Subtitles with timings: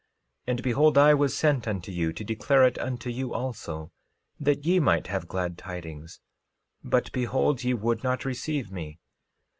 [0.47, 3.91] And behold, I was sent unto you to declare it unto you also,
[4.39, 6.19] that ye might have glad tidings;
[6.83, 8.99] but behold ye would not receive me.